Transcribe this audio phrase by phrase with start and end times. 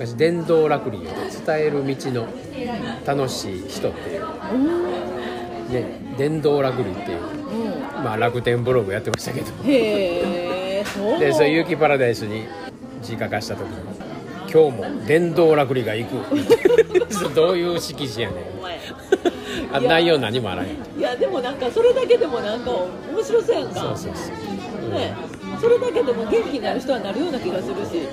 [0.00, 2.26] 昔電動ラクリーを伝える道の
[3.04, 4.24] 楽しい人っていう、
[5.70, 7.20] ね、電動ラクリーっていう、
[8.02, 9.46] まあ、楽天ブログやってましたけど。
[9.64, 11.20] へえそう。
[11.20, 12.46] でそれ有機パラダイスに
[13.02, 13.76] 字書かした時に
[14.50, 16.14] 「今日も電動ラクリが行く」
[17.36, 18.38] どういう色紙やねん。
[19.76, 20.98] あ内容何もあらへん。
[20.98, 23.80] いやでもなんかそれだけでもなんか面白そうやんか。
[23.80, 24.34] そうそうそう、
[24.86, 25.14] うんね。
[25.60, 28.08] それだけでも元気になる人はなるような気がするし、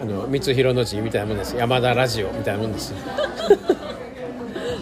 [0.00, 1.56] あの光弘の字みたいなもんです。
[1.56, 2.90] 山田ラジオみたいなもんです。
[2.90, 2.98] よ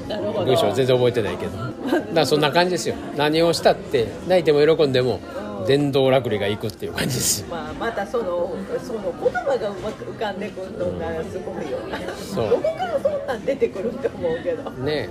[0.02, 0.44] うん、なるほど。
[0.44, 1.56] 文章全然覚えてないけど。
[1.56, 2.96] だからそんな感じですよ。
[3.16, 5.20] 何をしたって泣いても喜んでも
[5.66, 7.48] 電動ラクリが行くっていう感じですよ。
[7.48, 12.50] まあ、またそのその言葉がうまく浮かんでくるのがすごいよなそう。
[12.50, 14.70] どこからそんなん出てくるって思うけど。
[14.70, 15.08] ね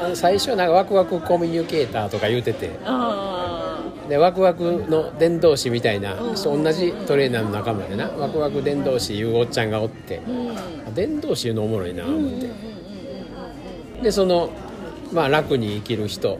[0.00, 0.08] あ。
[0.08, 2.70] の最初なんかワクワクコミュニケーターとか言うてて。
[2.84, 3.35] あ
[4.08, 10.50] でワクワクの伝道師みたいなう同じトレーナーの仲間でなワクワク伝道師いうおっちゃんがおってあうん。
[10.50, 10.54] あ
[10.94, 12.50] 伝道師いうのおもろいな思って。
[14.02, 14.50] でその
[15.12, 16.38] まあ楽に生きる人っ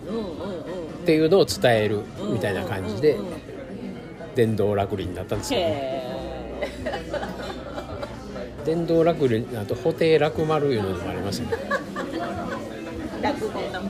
[1.06, 3.20] ていうのを伝えるみたいな感じでうん。
[3.20, 3.36] うんうん
[4.36, 5.60] 電動ラクリになったんですよ。
[5.60, 6.16] ねへ
[8.66, 11.56] 電動ラクリあと布袋楽丸いうのもありますよね。
[12.05, 12.05] え
[13.22, 13.80] 落語な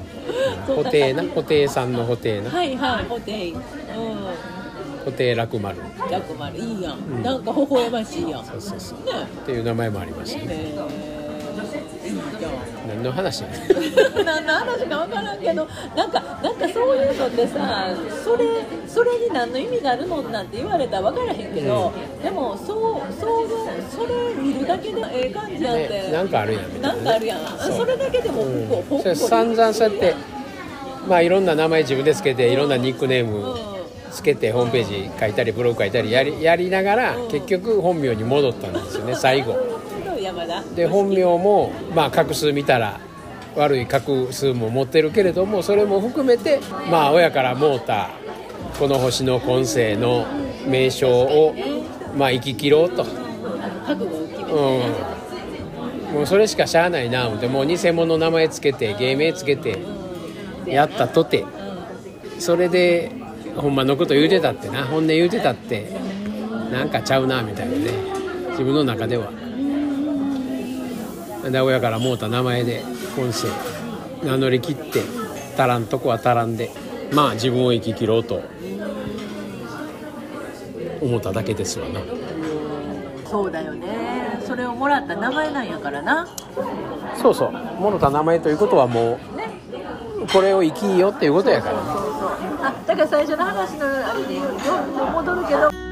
[0.66, 3.04] 布袋な布袋さんの布袋なはいはい。
[3.04, 3.52] ホテイ。
[3.52, 3.60] うん。
[5.04, 5.78] 布袋楽丸
[6.10, 8.42] 楽丸いいやん、なんか微笑ましいやん。
[8.42, 8.98] ねそうそうそう。
[8.98, 9.02] っ
[9.46, 10.74] ていう名前もありましたね
[12.86, 13.42] 何の話
[14.24, 17.88] 何の話か分からんけどなんかなんかそういうのってさ
[18.24, 18.44] それ
[18.86, 23.46] それに何の意味があるのなんて言われたら分からへんけど、でもそうそう
[23.90, 24.14] それ
[24.66, 26.82] だけでええ感じやって、ねなんかあるやん。
[26.82, 27.58] なんかあるやん。
[27.58, 28.68] それだけでもうん。
[28.68, 30.14] こうほっこりそれ散々そうやって
[31.08, 33.54] まあいろんな名前自分でつけていろんなニックネーム
[34.10, 37.30] つけてホームページ書いたりブログ書いたりやりやりながらうん。
[37.30, 39.56] 結局本名に戻ったんですよね最後。
[40.74, 42.98] で本名もまあ画数見たら
[43.54, 46.60] 悪い画数も持ってるけれどもそれも含めて
[46.90, 48.10] まあ親からもうた
[48.78, 50.26] この星の今世の
[50.66, 51.54] 名称を
[52.16, 53.04] まあ生き切ろうと、
[53.86, 54.52] 覚悟を決めて、
[56.10, 57.48] うん、もうそれしかしゃあないな思って。
[57.48, 59.78] もう偽物の名前つけて芸名つけて
[60.66, 61.44] やったとて。
[62.38, 63.12] それで
[63.56, 64.84] ほんまのこと言うてたってな。
[64.84, 65.90] 本音言うてたって。
[66.70, 67.90] なんかちゃうなみたいなね。
[68.50, 69.30] 自分の中では。
[71.50, 72.82] で親からもうた名前で
[73.16, 73.48] 今世
[74.24, 75.02] 名乗り切って
[75.56, 76.70] 足らんとこは足らんで
[77.12, 78.42] まあ自分を生き切ろうと
[81.00, 82.00] 思っただけですわな。
[83.30, 84.40] そうだよね。
[84.46, 86.26] それをもらった名前なんやからな。
[87.20, 87.52] そうそう。
[87.80, 89.50] もろた名前ということはもね。
[90.22, 91.76] うこれを生きよっていうことやから。
[91.76, 92.06] そうそう。
[92.62, 94.40] あだから最初の話のあれで
[95.12, 95.85] 戻るけど